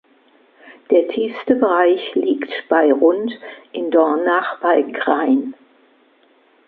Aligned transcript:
Der 0.89 1.07
tiefste 1.09 1.53
Bereich 1.57 2.15
liegt 2.15 2.49
bei 2.69 2.91
rund 2.91 3.31
in 3.71 3.91
Dornach 3.91 4.59
bei 4.59 4.81
Grein. 4.81 5.53